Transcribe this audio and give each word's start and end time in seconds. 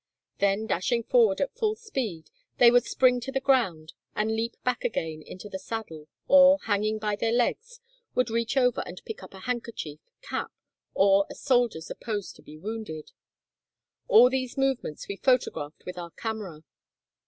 Then 0.39 0.65
dashing 0.65 1.03
forward 1.03 1.39
at 1.41 1.53
full 1.55 1.75
speed, 1.75 2.31
they 2.57 2.71
would 2.71 2.85
spring 2.85 3.19
to 3.19 3.31
the 3.31 3.39
ground, 3.39 3.93
and 4.15 4.35
leap 4.35 4.55
back 4.63 4.83
again 4.83 5.21
into 5.21 5.47
the 5.47 5.59
saddle, 5.59 6.07
or, 6.27 6.57
hanging 6.63 6.97
by 6.97 7.15
their 7.15 7.31
legs, 7.31 7.79
would 8.15 8.31
reach 8.31 8.57
over 8.57 8.81
and 8.87 8.99
pick 9.05 9.21
up 9.21 9.35
a 9.35 9.41
handkerchief, 9.41 9.99
cap, 10.23 10.51
or 10.95 11.27
a 11.29 11.35
soldier 11.35 11.81
supposed 11.81 12.35
to 12.37 12.41
be 12.41 12.57
wounded. 12.57 13.11
All 14.07 14.31
these 14.31 14.57
movements 14.57 15.07
we 15.07 15.17
photographed 15.17 15.85
with 15.85 15.99
our 15.99 16.09
camera. 16.09 16.63